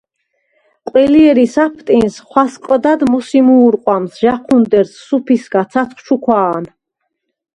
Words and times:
ყველჲერი 0.89 1.43
საფტინს 1.55 2.15
ხვასყჷდად 2.29 3.01
მუსი 3.11 3.39
მუ̄რყვამს 3.47 4.13
ჟაჴუნდერს, 4.21 4.93
სუფისა, 5.07 5.61
ცაცხვ 5.71 6.01
ჩუქვა̄ნ. 6.05 6.63